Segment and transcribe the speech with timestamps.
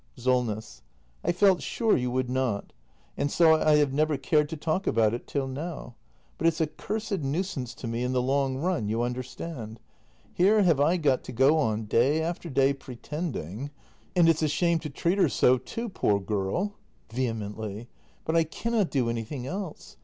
[0.17, 0.81] SOLNESS.
[1.23, 2.73] I felt sure you would not;
[3.15, 5.93] and so I have never cared to talk about it till now.—
[6.39, 9.79] But it's a cursed nuisance to me in the long run, you understand.
[10.33, 13.69] Here have I got to go on day after day pretending.
[14.15, 15.89] And it's a shame to 278 THE MASTER BUILDER [act i treat her so, too,
[16.17, 16.73] poor girl.
[17.11, 17.87] [Vehemently.]
[18.25, 19.97] But lea n n o t do anything else.